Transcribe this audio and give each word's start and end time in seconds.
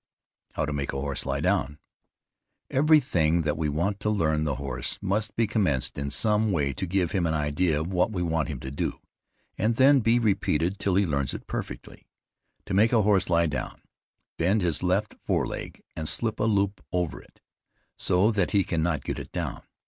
HOW 0.53 0.65
TO 0.65 0.73
MAKE 0.73 0.93
A 0.93 0.99
HORSE 0.99 1.27
LIE 1.27 1.41
DOWN. 1.41 1.77
Every 2.71 2.99
thing 2.99 3.43
that 3.43 3.55
we 3.55 3.69
want 3.69 3.99
to 3.99 4.09
learn 4.09 4.45
the 4.45 4.55
horse 4.55 4.97
must 4.99 5.35
be 5.35 5.45
commenced 5.45 5.95
in 5.95 6.09
some 6.09 6.51
way 6.51 6.73
to 6.73 6.87
give 6.87 7.11
him 7.11 7.27
an 7.27 7.35
idea 7.35 7.79
of 7.79 7.93
what 7.93 8.11
you 8.15 8.25
want 8.25 8.47
him 8.47 8.59
to 8.61 8.71
do, 8.71 8.99
and 9.59 9.75
then 9.75 9.99
be 9.99 10.17
repeated 10.17 10.79
till 10.79 10.95
he 10.95 11.05
learns 11.05 11.35
it 11.35 11.45
perfectly. 11.45 12.07
To 12.65 12.73
make 12.73 12.91
a 12.91 13.03
horse 13.03 13.29
lie 13.29 13.45
down, 13.45 13.79
bend 14.39 14.63
his 14.63 14.81
left 14.81 15.13
fore 15.23 15.45
leg, 15.45 15.83
and 15.95 16.09
slip 16.09 16.39
a 16.39 16.45
loop 16.45 16.83
over 16.91 17.21
it, 17.21 17.39
so 17.95 18.31
that 18.31 18.49
he 18.49 18.63
cannot 18.63 19.03
get 19.03 19.19
it 19.19 19.31
down. 19.31 19.61